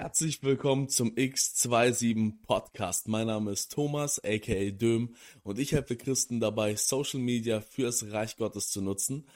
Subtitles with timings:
[0.00, 3.08] Herzlich willkommen zum X27 Podcast.
[3.08, 8.36] Mein Name ist Thomas, aka Döm, und ich helfe Christen dabei, Social Media fürs Reich
[8.36, 9.26] Gottes zu nutzen.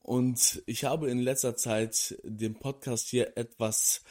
[0.00, 4.02] Und ich habe in letzter Zeit den Podcast hier etwas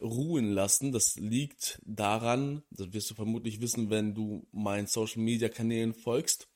[0.00, 0.92] ruhen lassen.
[0.92, 6.46] Das liegt daran, das wirst du vermutlich wissen, wenn du meinen Social Media Kanälen folgst,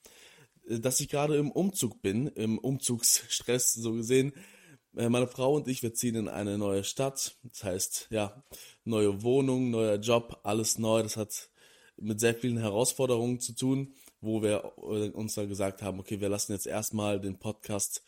[0.65, 4.31] dass ich gerade im Umzug bin, im Umzugsstress so gesehen.
[4.95, 7.35] Äh, meine Frau und ich, wir ziehen in eine neue Stadt.
[7.43, 8.43] Das heißt, ja,
[8.83, 11.03] neue Wohnung, neuer Job, alles neu.
[11.03, 11.49] Das hat
[11.97, 16.29] mit sehr vielen Herausforderungen zu tun, wo wir äh, uns dann gesagt haben, okay, wir
[16.29, 18.03] lassen jetzt erstmal den Podcast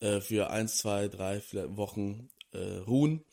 [0.00, 1.42] äh, für eins, zwei, drei
[1.76, 3.24] Wochen äh, ruhen.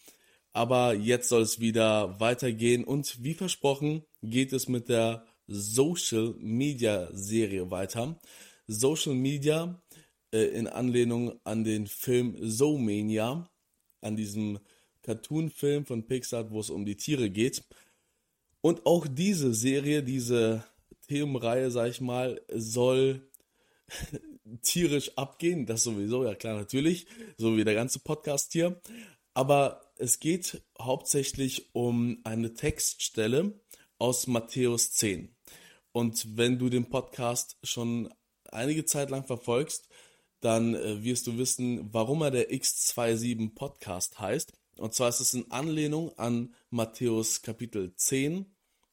[0.54, 7.10] Aber jetzt soll es wieder weitergehen und wie versprochen geht es mit der Social Media
[7.12, 8.20] Serie weiter.
[8.68, 9.82] Social Media
[10.32, 13.50] äh, in Anlehnung an den Film Zoomania,
[14.02, 14.60] an diesem
[15.04, 17.64] Cartoon-Film von Pixar, wo es um die Tiere geht.
[18.62, 20.64] Und auch diese Serie, diese
[21.08, 23.28] Themenreihe, sag ich mal, soll
[24.62, 25.66] tierisch abgehen.
[25.66, 27.08] Das sowieso, ja klar, natürlich.
[27.38, 28.82] So wie der ganze Podcast hier.
[29.34, 33.54] Aber es geht hauptsächlich um eine Textstelle
[33.98, 35.36] aus Matthäus 10.
[35.92, 38.14] Und wenn du den Podcast schon
[38.52, 39.88] einige Zeit lang verfolgst,
[40.42, 44.54] dann äh, wirst du wissen, warum er der X27 Podcast heißt.
[44.78, 48.46] Und zwar ist es in Anlehnung an Matthäus Kapitel 10,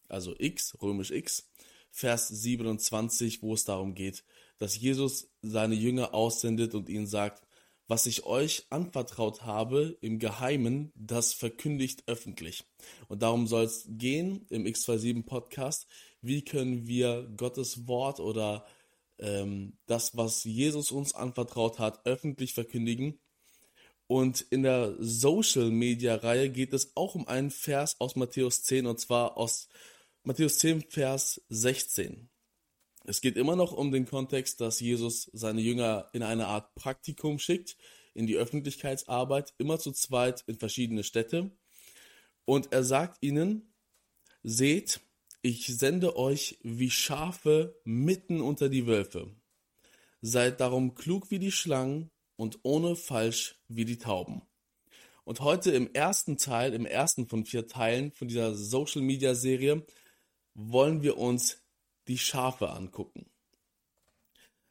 [0.09, 1.51] also X, römisch X,
[1.91, 4.25] Vers 27, wo es darum geht,
[4.59, 7.47] dass Jesus seine Jünger aussendet und ihnen sagt,
[7.89, 12.65] was ich euch anvertraut habe im Geheimen, das verkündigt öffentlich.
[13.07, 15.87] Und darum soll es gehen im X27 Podcast.
[16.21, 18.67] Wie können wir Gottes Wort oder
[19.19, 23.19] ähm, das, was Jesus uns anvertraut hat, öffentlich verkündigen?
[24.07, 28.87] Und in der Social Media Reihe geht es auch um einen Vers aus Matthäus 10
[28.87, 29.69] und zwar aus
[30.23, 32.29] Matthäus 10, Vers 16.
[33.05, 37.39] Es geht immer noch um den Kontext, dass Jesus seine Jünger in eine Art Praktikum
[37.39, 37.77] schickt,
[38.15, 41.53] in die Öffentlichkeitsarbeit, immer zu zweit in verschiedene Städte.
[42.45, 43.73] Und er sagt ihnen,
[44.43, 45.01] seht,
[45.43, 49.35] ich sende euch wie Schafe mitten unter die Wölfe.
[50.21, 54.43] Seid darum klug wie die Schlangen und ohne falsch wie die Tauben.
[55.25, 59.85] Und heute im ersten Teil, im ersten von vier Teilen von dieser Social Media Serie,
[60.55, 61.63] wollen wir uns
[62.09, 63.27] die Schafe angucken.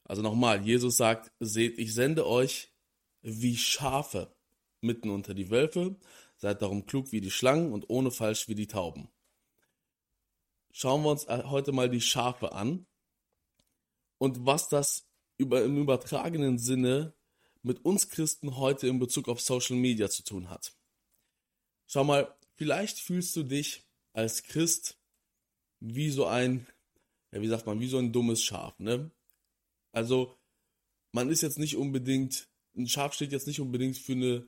[0.03, 2.71] Also nochmal, Jesus sagt, seht, ich sende euch
[3.21, 4.33] wie Schafe
[4.81, 5.95] mitten unter die Wölfe,
[6.37, 9.09] seid darum klug wie die Schlangen und ohne falsch wie die Tauben.
[10.77, 12.85] Schauen wir uns heute mal die Schafe an
[14.17, 17.13] und was das über, im übertragenen Sinne
[17.61, 20.75] mit uns Christen heute in Bezug auf Social Media zu tun hat.
[21.87, 24.99] Schau mal, vielleicht fühlst du dich als Christ
[25.79, 26.67] wie so ein,
[27.31, 29.11] ja, wie sagt man, wie so ein dummes Schaf, ne?
[29.93, 30.35] Also,
[31.13, 34.45] man ist jetzt nicht unbedingt, ein Schaf steht jetzt nicht unbedingt für eine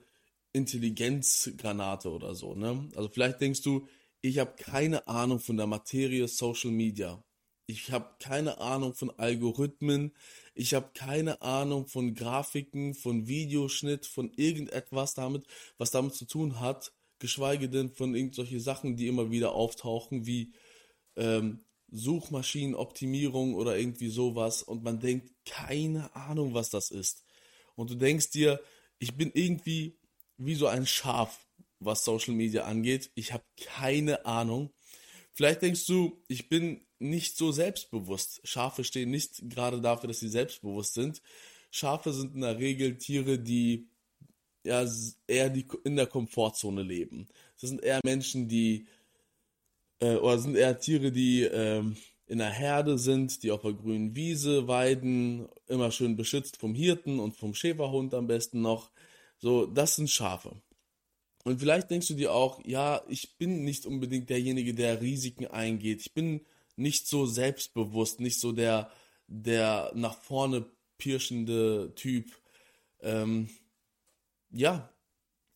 [0.52, 2.90] Intelligenzgranate oder so, ne?
[2.98, 3.88] Also vielleicht denkst du,
[4.22, 7.24] ich habe keine Ahnung von der Materie Social Media.
[7.70, 10.16] Ich habe keine Ahnung von Algorithmen.
[10.56, 15.46] Ich habe keine Ahnung von Grafiken, von Videoschnitt, von irgendetwas damit,
[15.78, 16.94] was damit zu tun hat.
[17.20, 20.54] Geschweige denn von irgendwelchen Sachen, die immer wieder auftauchen, wie
[21.18, 24.64] ähm, Suchmaschinenoptimierung oder irgendwie sowas.
[24.64, 27.26] Und man denkt, keine Ahnung, was das ist.
[27.76, 28.62] Und du denkst dir,
[28.98, 29.98] ich bin irgendwie
[30.38, 31.47] wie so ein Schaf,
[31.80, 33.12] was Social Media angeht.
[33.16, 34.72] Ich habe keine Ahnung.
[35.34, 38.42] Vielleicht denkst du, ich bin nicht so selbstbewusst.
[38.44, 41.22] Schafe stehen nicht gerade dafür, dass sie selbstbewusst sind.
[41.70, 43.88] Schafe sind in der Regel Tiere, die
[44.64, 44.86] ja,
[45.28, 47.28] eher die, in der Komfortzone leben.
[47.60, 48.88] Das sind eher Menschen, die,
[50.00, 51.84] äh, oder sind eher Tiere, die äh,
[52.28, 57.20] in der Herde sind, die auf der grünen Wiese weiden, immer schön beschützt vom Hirten
[57.20, 58.92] und vom Schäferhund am besten noch.
[59.40, 60.62] So, das sind Schafe.
[61.44, 66.02] Und vielleicht denkst du dir auch, ja, ich bin nicht unbedingt derjenige, der Risiken eingeht.
[66.02, 66.42] Ich bin
[66.76, 68.92] nicht so selbstbewusst, nicht so der,
[69.28, 70.66] der nach vorne
[70.98, 72.32] pirschende Typ.
[73.02, 73.50] Ähm,
[74.50, 74.92] ja,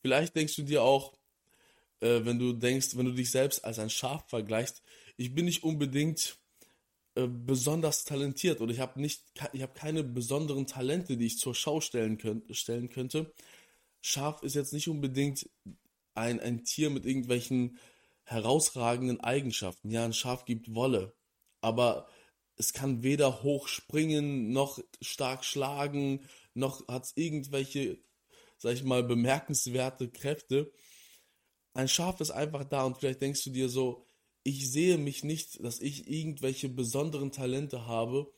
[0.02, 1.14] vielleicht denkst du dir auch,
[2.00, 4.82] äh, wenn du denkst, wenn du dich selbst als ein Schaf vergleichst,
[5.18, 6.38] ich bin nicht unbedingt
[7.16, 9.24] äh, besonders talentiert oder ich habe nicht,
[9.54, 13.34] ich habe keine besonderen Talente, die ich zur Schau stellen, könnt, stellen könnte.
[14.02, 15.50] Schaf ist jetzt nicht unbedingt
[16.16, 17.78] ein, ein Tier mit irgendwelchen
[18.24, 19.90] herausragenden Eigenschaften.
[19.90, 21.16] Ja, ein Schaf gibt Wolle,
[21.62, 22.08] aber
[22.56, 28.00] es kann weder hoch springen, noch stark schlagen, noch hat es irgendwelche,
[28.58, 30.72] sag ich mal, bemerkenswerte Kräfte.
[31.74, 34.06] ein Schaf ist einfach da und vielleicht denkst du dir so,
[34.44, 38.32] ich sehe mich nicht, dass ich irgendwelche besonderen Talente habe,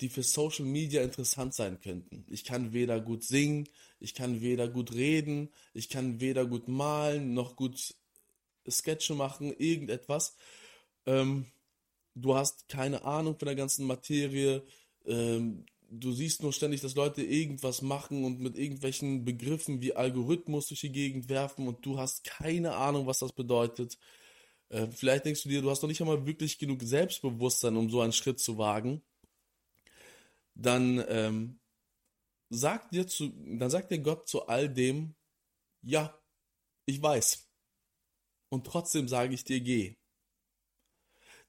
[0.00, 2.24] die für Social Media interessant sein könnten.
[2.28, 7.34] Ich kann weder gut singen, ich kann weder gut reden, ich kann weder gut malen,
[7.34, 7.94] noch gut
[8.68, 10.36] Sketche machen, irgendetwas.
[11.06, 11.46] Ähm,
[12.14, 14.62] du hast keine Ahnung von der ganzen Materie.
[15.06, 20.68] Ähm, du siehst nur ständig, dass Leute irgendwas machen und mit irgendwelchen Begriffen wie Algorithmus
[20.68, 23.98] durch die Gegend werfen und du hast keine Ahnung, was das bedeutet.
[24.68, 28.00] Äh, vielleicht denkst du dir, du hast noch nicht einmal wirklich genug Selbstbewusstsein, um so
[28.00, 29.02] einen Schritt zu wagen.
[30.56, 31.60] Dann ähm,
[32.48, 35.14] sagt dir zu, dann sagt dir Gott zu all dem,
[35.82, 36.18] ja,
[36.86, 37.48] ich weiß.
[38.48, 39.96] Und trotzdem sage ich dir, geh.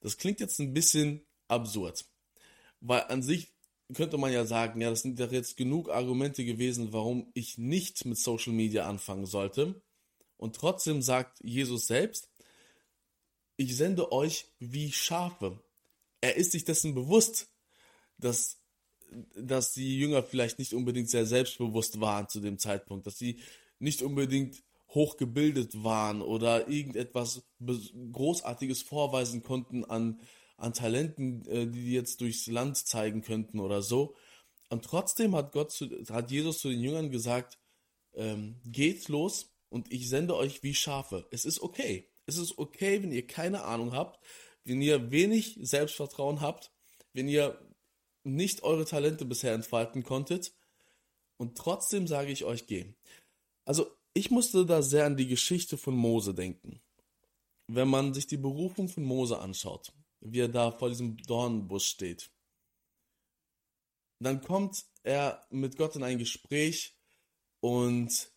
[0.00, 2.04] Das klingt jetzt ein bisschen absurd,
[2.80, 3.52] weil an sich
[3.94, 8.04] könnte man ja sagen, ja, das sind ja jetzt genug Argumente gewesen, warum ich nicht
[8.04, 9.80] mit Social Media anfangen sollte.
[10.36, 12.30] Und trotzdem sagt Jesus selbst,
[13.56, 15.60] ich sende euch wie Schafe.
[16.20, 17.50] Er ist sich dessen bewusst,
[18.18, 18.57] dass,
[19.34, 23.40] dass die Jünger vielleicht nicht unbedingt sehr selbstbewusst waren zu dem Zeitpunkt, dass sie
[23.78, 27.42] nicht unbedingt hochgebildet waren oder irgendetwas
[28.12, 30.20] Großartiges vorweisen konnten an,
[30.56, 34.14] an Talenten, äh, die die jetzt durchs Land zeigen könnten oder so.
[34.70, 37.58] Und trotzdem hat Gott zu, hat Jesus zu den Jüngern gesagt,
[38.14, 41.26] ähm, geht los und ich sende euch wie Schafe.
[41.30, 42.08] Es ist okay.
[42.26, 44.22] Es ist okay, wenn ihr keine Ahnung habt,
[44.64, 46.70] wenn ihr wenig Selbstvertrauen habt,
[47.12, 47.58] wenn ihr
[48.34, 50.52] nicht eure Talente bisher entfalten konntet.
[51.36, 52.94] Und trotzdem sage ich euch, geh.
[53.64, 56.80] Also ich musste da sehr an die Geschichte von Mose denken.
[57.68, 62.30] Wenn man sich die Berufung von Mose anschaut, wie er da vor diesem Dornenbusch steht.
[64.20, 66.96] Dann kommt er mit Gott in ein Gespräch
[67.60, 68.32] und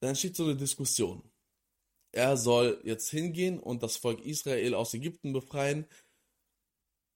[0.00, 1.22] dann steht so eine Diskussion.
[2.12, 5.86] Er soll jetzt hingehen und das Volk Israel aus Ägypten befreien.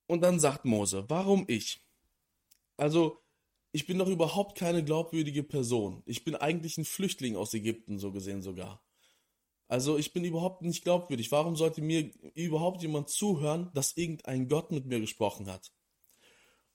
[0.07, 1.81] Und dann sagt Mose, warum ich?
[2.81, 3.23] Also,
[3.73, 6.03] ich bin doch überhaupt keine glaubwürdige Person.
[6.07, 8.83] Ich bin eigentlich ein Flüchtling aus Ägypten, so gesehen sogar.
[9.69, 11.31] Also ich bin überhaupt nicht glaubwürdig.
[11.31, 15.73] Warum sollte mir überhaupt jemand zuhören, dass irgendein Gott mit mir gesprochen hat?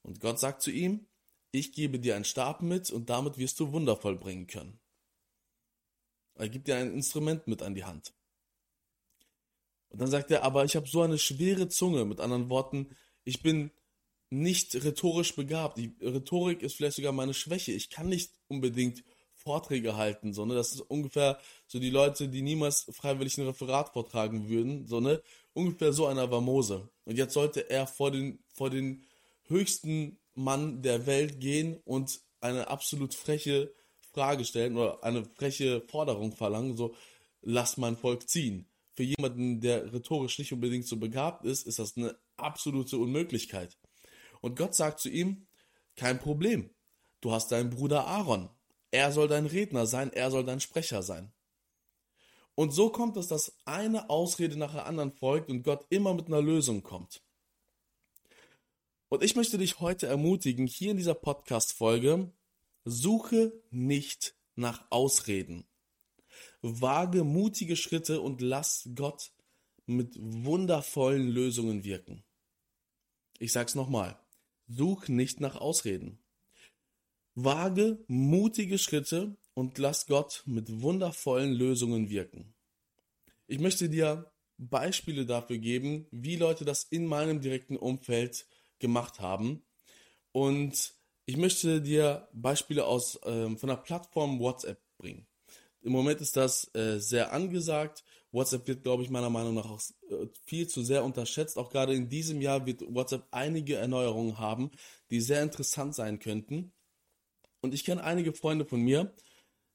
[0.04, 1.08] Und Gott sagt zu ihm,
[1.52, 4.80] ich gebe dir einen Stab mit und damit wirst du Wunder vollbringen können.
[6.36, 8.14] Er gibt dir ein Instrument mit an die Hand.
[9.90, 12.06] Und dann sagt er, aber ich habe so eine schwere Zunge.
[12.06, 13.72] Mit anderen Worten, ich bin
[14.30, 15.78] nicht rhetorisch begabt.
[15.78, 17.72] Die Rhetorik ist vielleicht sogar meine Schwäche.
[17.72, 19.04] Ich kann nicht unbedingt
[19.36, 20.56] Vorträge halten, so, ne?
[20.56, 25.22] Das ist ungefähr so die Leute, die niemals freiwillig ein Referat vortragen würden, so, ne?
[25.54, 26.90] Ungefähr so einer war Mose.
[27.06, 29.06] Und jetzt sollte er vor den, vor den
[29.44, 33.72] höchsten Mann der Welt gehen und eine absolut freche
[34.14, 36.96] Frage stellen oder eine freche Forderung verlangen, so,
[37.42, 38.68] lass mein Volk ziehen.
[38.96, 43.78] Für jemanden, der rhetorisch nicht unbedingt so begabt ist, ist das eine absolute Unmöglichkeit.
[44.46, 45.48] Und Gott sagt zu ihm,
[45.96, 46.70] kein Problem.
[47.20, 48.52] Du hast deinen Bruder Aaron.
[48.92, 51.34] Er soll dein Redner sein, er soll dein Sprecher sein.
[52.54, 56.28] Und so kommt es, dass eine Ausrede nach der anderen folgt und Gott immer mit
[56.28, 57.24] einer Lösung kommt.
[59.10, 62.32] Und ich möchte dich heute ermutigen, hier in dieser Podcast-Folge,
[62.84, 65.66] suche nicht nach Ausreden.
[66.62, 69.32] Wage mutige Schritte und lass Gott
[69.88, 72.24] mit wundervollen Lösungen wirken.
[73.40, 74.20] Ich sag's nochmal.
[74.68, 76.20] Such nicht nach Ausreden.
[77.36, 82.54] Wage mutige Schritte und lass Gott mit wundervollen Lösungen wirken.
[83.48, 88.48] Ich möchte dir Beispiele dafür geben, wie Leute das in meinem direkten Umfeld
[88.80, 89.64] gemacht haben.
[90.32, 90.94] Und
[91.26, 95.28] ich möchte dir Beispiele aus ähm, von der Plattform WhatsApp bringen.
[95.82, 98.04] Im Moment ist das äh, sehr angesagt.
[98.36, 101.58] WhatsApp wird, glaube ich, meiner Meinung nach auch äh, viel zu sehr unterschätzt.
[101.58, 104.72] Auch gerade in diesem Jahr wird WhatsApp einige Erneuerungen haben,
[105.10, 106.74] die sehr interessant sein könnten.
[107.62, 109.16] Und ich kenne einige Freunde von mir,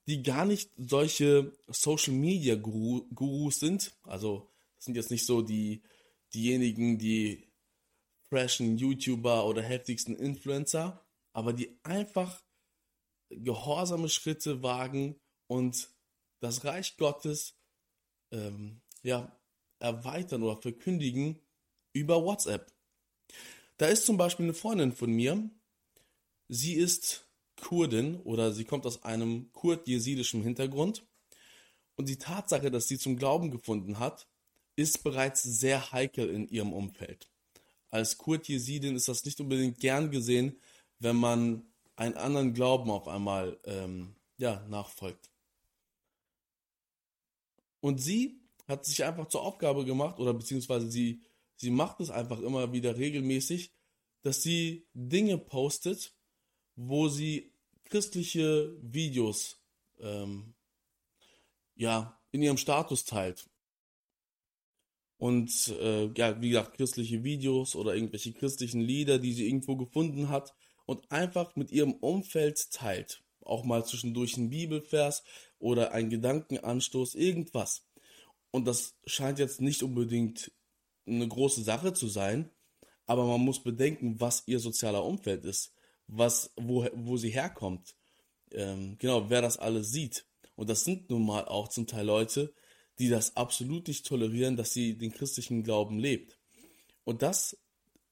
[0.06, 3.92] die gar nicht solche Social Media Gurus sind.
[4.02, 5.82] Also das sind jetzt nicht so die
[6.34, 7.48] diejenigen, die
[8.28, 12.42] freshen YouTuber oder heftigsten Influencer, aber die einfach
[13.30, 15.88] gehorsame Schritte wagen und
[16.40, 17.59] das Reich Gottes
[18.30, 19.36] ähm, ja,
[19.78, 21.38] erweitern oder verkündigen
[21.92, 22.72] über WhatsApp.
[23.78, 25.50] Da ist zum Beispiel eine Freundin von mir,
[26.48, 31.06] sie ist Kurdin oder sie kommt aus einem kurd-jesidischen Hintergrund.
[31.96, 34.26] Und die Tatsache, dass sie zum Glauben gefunden hat,
[34.76, 37.28] ist bereits sehr heikel in ihrem Umfeld.
[37.90, 40.58] Als Kurd-Jesidin ist das nicht unbedingt gern gesehen,
[40.98, 41.64] wenn man
[41.96, 45.30] einen anderen Glauben auf einmal ähm, ja, nachfolgt.
[47.80, 51.22] Und sie hat sich einfach zur Aufgabe gemacht, oder beziehungsweise sie,
[51.56, 53.72] sie macht es einfach immer wieder regelmäßig,
[54.22, 56.14] dass sie Dinge postet,
[56.76, 57.52] wo sie
[57.84, 59.60] christliche Videos
[59.98, 60.54] ähm,
[61.74, 63.48] ja, in ihrem Status teilt.
[65.16, 70.28] Und äh, ja, wie gesagt, christliche Videos oder irgendwelche christlichen Lieder, die sie irgendwo gefunden
[70.28, 70.54] hat
[70.86, 73.22] und einfach mit ihrem Umfeld teilt.
[73.42, 75.22] Auch mal zwischendurch ein Bibelvers
[75.58, 77.86] oder ein Gedankenanstoß, irgendwas.
[78.50, 80.52] Und das scheint jetzt nicht unbedingt
[81.06, 82.50] eine große Sache zu sein,
[83.06, 85.72] aber man muss bedenken, was ihr sozialer Umfeld ist,
[86.06, 87.94] was, wo, wo sie herkommt.
[88.52, 90.26] Ähm, genau, wer das alles sieht.
[90.56, 92.52] Und das sind nun mal auch zum Teil Leute,
[92.98, 96.38] die das absolut nicht tolerieren, dass sie den christlichen Glauben lebt.
[97.04, 97.56] Und das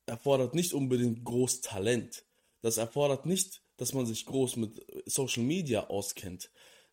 [0.07, 2.25] erfordert nicht unbedingt groß Talent.
[2.63, 6.51] Das erfordert nicht, dass man sich groß mit Social Media auskennt.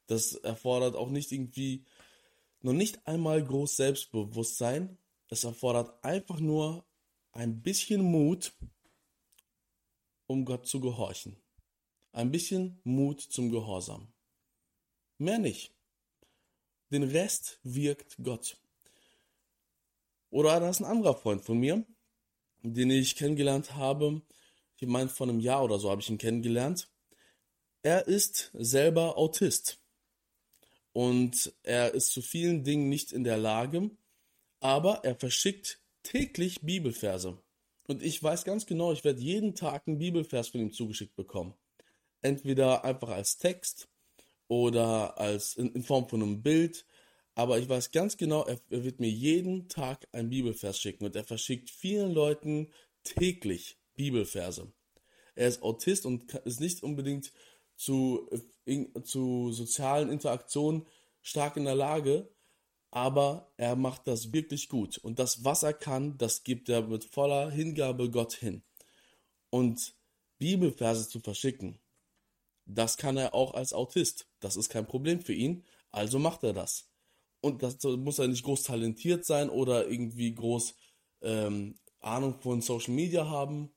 [0.07, 1.85] Das erfordert auch nicht irgendwie
[2.61, 4.97] noch nicht einmal groß Selbstbewusstsein.
[5.29, 6.85] Es erfordert einfach nur
[7.31, 8.53] ein bisschen Mut,
[10.27, 11.35] um Gott zu gehorchen.
[12.11, 14.13] Ein bisschen Mut zum Gehorsam.
[15.17, 15.73] Mehr nicht.
[16.91, 18.57] Den Rest wirkt Gott.
[20.29, 21.85] Oder da ist ein anderer Freund von mir,
[22.61, 24.21] den ich kennengelernt habe.
[24.77, 26.89] Ich meine, vor einem Jahr oder so habe ich ihn kennengelernt.
[27.81, 29.79] Er ist selber Autist.
[30.91, 33.91] Und er ist zu vielen Dingen nicht in der Lage,
[34.59, 37.37] aber er verschickt täglich Bibelverse.
[37.87, 41.53] Und ich weiß ganz genau, ich werde jeden Tag einen Bibelvers von ihm zugeschickt bekommen.
[42.21, 43.87] Entweder einfach als Text
[44.47, 46.85] oder als in, in Form von einem Bild.
[47.35, 51.15] Aber ich weiß ganz genau, er, er wird mir jeden Tag ein Bibelvers schicken und
[51.15, 52.71] er verschickt vielen Leuten
[53.03, 54.71] täglich Bibelverse.
[55.35, 57.31] Er ist Autist und ist nicht unbedingt
[57.75, 58.29] zu,
[58.63, 60.85] in, zu sozialen Interaktionen
[61.21, 62.29] stark in der Lage,
[62.91, 64.97] aber er macht das wirklich gut.
[64.97, 68.63] Und das, was er kann, das gibt er mit voller Hingabe Gott hin.
[69.49, 69.95] Und
[70.37, 71.79] Bibelverse zu verschicken,
[72.65, 74.27] das kann er auch als Autist.
[74.39, 75.65] Das ist kein Problem für ihn.
[75.91, 76.89] Also macht er das.
[77.41, 80.75] Und das muss er nicht groß talentiert sein oder irgendwie groß
[81.21, 83.74] ähm, Ahnung von Social Media haben.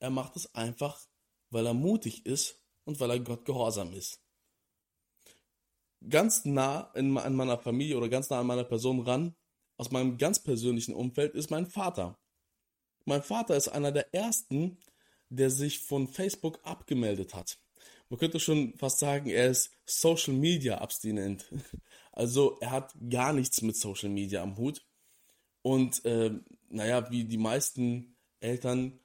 [0.00, 1.06] Er macht es einfach,
[1.50, 4.20] weil er mutig ist und weil er Gott gehorsam ist.
[6.08, 9.36] Ganz nah in, an meiner Familie oder ganz nah an meiner Person ran,
[9.76, 12.18] aus meinem ganz persönlichen Umfeld, ist mein Vater.
[13.04, 14.78] Mein Vater ist einer der ersten,
[15.28, 17.58] der sich von Facebook abgemeldet hat
[18.10, 21.46] man könnte schon fast sagen, er ist Social Media abstinent.
[22.12, 24.84] Also er hat gar nichts mit Social Media am Hut.
[25.62, 26.32] Und äh,
[26.68, 28.98] naja, wie die meisten Eltern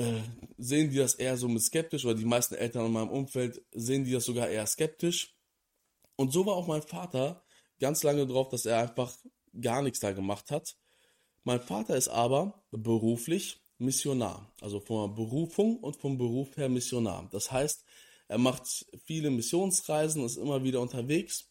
[0.00, 0.22] äh,
[0.58, 4.04] sehen die das eher so mit skeptisch, oder die meisten Eltern in meinem Umfeld sehen
[4.04, 5.36] die das sogar eher skeptisch.
[6.16, 7.44] Und so war auch mein Vater
[7.78, 9.14] ganz lange drauf, dass er einfach
[9.60, 10.76] gar nichts da gemacht hat.
[11.44, 17.28] Mein Vater ist aber beruflich Missionar, also von Berufung und vom Beruf her Missionar.
[17.30, 17.84] Das heißt,
[18.28, 21.50] er macht viele Missionsreisen, ist immer wieder unterwegs.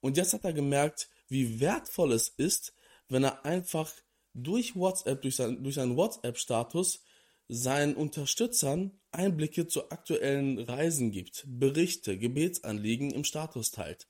[0.00, 2.74] Und jetzt hat er gemerkt, wie wertvoll es ist,
[3.08, 3.90] wenn er einfach
[4.34, 7.02] durch WhatsApp, durch, sein, durch seinen WhatsApp-Status
[7.48, 14.08] seinen Unterstützern Einblicke zu aktuellen Reisen gibt, Berichte, Gebetsanliegen im Status teilt.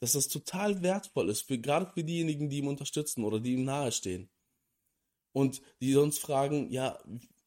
[0.00, 3.64] Dass das total wertvoll ist, für, gerade für diejenigen, die ihm unterstützen oder die ihm
[3.64, 4.28] nahestehen.
[5.32, 6.98] Und die sonst fragen, ja,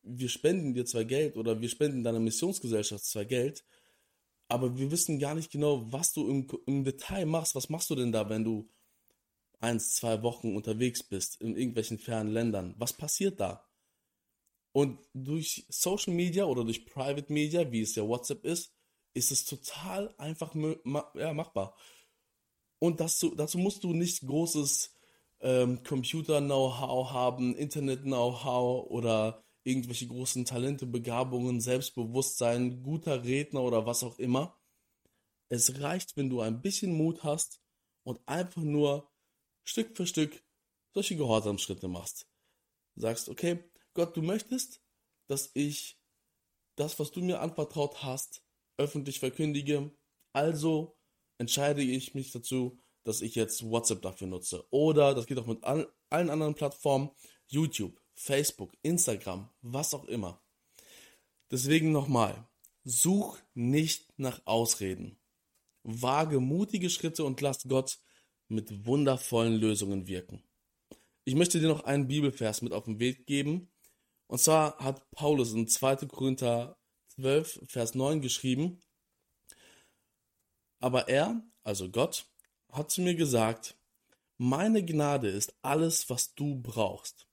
[0.02, 3.64] wir spenden dir zwar Geld oder wir spenden deiner Missionsgesellschaft zwar Geld,
[4.48, 7.56] aber wir wissen gar nicht genau, was du im, im Detail machst.
[7.56, 8.70] Was machst du denn da, wenn du
[9.60, 12.74] eins, zwei Wochen unterwegs bist in irgendwelchen fernen Ländern?
[12.78, 13.67] Was passiert da?
[14.78, 18.76] Und durch Social Media oder durch Private Media, wie es ja WhatsApp ist,
[19.16, 20.54] ist es total einfach
[21.16, 21.76] ja, machbar.
[22.78, 24.96] Und dazu, dazu musst du nicht großes
[25.40, 34.20] ähm, Computer-Know-how haben, Internet-Know-how oder irgendwelche großen Talente, Begabungen, Selbstbewusstsein, guter Redner oder was auch
[34.20, 34.60] immer.
[35.50, 37.64] Es reicht, wenn du ein bisschen Mut hast
[38.04, 39.10] und einfach nur
[39.64, 40.44] Stück für Stück
[40.94, 42.28] solche Gehorsamschritte machst.
[42.96, 43.64] Sagst, okay,
[43.98, 44.80] Gott, du möchtest,
[45.28, 46.00] dass ich
[46.76, 48.44] das, was du mir anvertraut hast,
[48.78, 49.92] öffentlich verkündige.
[50.34, 50.96] Also
[51.40, 54.64] entscheide ich mich dazu, dass ich jetzt WhatsApp dafür nutze.
[54.70, 55.90] Oder, das geht auch mit allen
[56.30, 57.10] anderen Plattformen,
[57.48, 60.44] YouTube, Facebook, Instagram, was auch immer.
[61.50, 62.48] Deswegen nochmal,
[62.84, 65.18] such nicht nach Ausreden.
[65.82, 67.98] Wage mutige Schritte und lass Gott
[68.48, 70.44] mit wundervollen Lösungen wirken.
[71.24, 73.72] Ich möchte dir noch einen Bibelvers mit auf den Weg geben.
[74.28, 76.08] Und zwar hat Paulus in 2.
[76.08, 76.78] Korinther
[77.16, 78.82] 12, Vers 9 geschrieben,
[80.80, 82.26] aber er, also Gott,
[82.72, 83.78] hat zu mir gesagt,
[84.38, 87.28] meine Gnade ist alles, was du brauchst.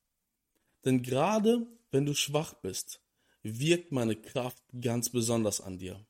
[0.85, 3.03] Denn gerade wenn du schwach bist,
[3.43, 6.07] wirkt meine Kraft ganz besonders an dir.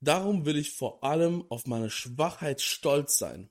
[0.00, 3.50] Darum will ich vor allem auf meine Schwachheit stolz sein.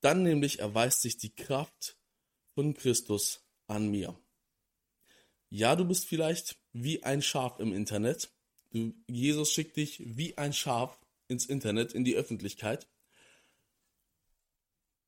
[0.00, 1.98] Dann nämlich erweist sich die Kraft
[2.54, 4.16] von Christus an mir.
[5.50, 8.30] Ja, du bist vielleicht wie ein Schaf im Internet.
[8.70, 12.86] Du, Jesus schickt dich wie ein Schaf ins Internet, in die Öffentlichkeit.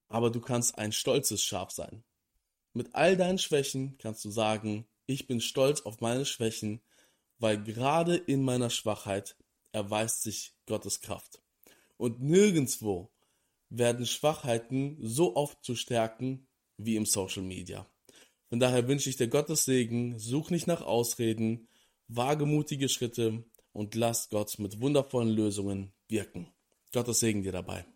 [0.08, 2.04] Aber du kannst ein stolzes Schaf sein.
[2.72, 6.80] Mit all deinen Schwächen kannst du sagen, ich bin stolz auf meine Schwächen,
[7.38, 9.36] weil gerade in meiner Schwachheit
[9.72, 11.42] erweist sich Gottes Kraft.
[11.96, 13.12] Und nirgendwo
[13.68, 17.89] werden Schwachheiten so oft zu stärken wie im Social Media.
[18.50, 21.68] Von daher wünsche ich dir Gottes Segen, such nicht nach Ausreden,
[22.08, 26.48] wage mutige Schritte und lass Gott mit wundervollen Lösungen wirken.
[26.92, 27.86] Gottes Segen dir dabei.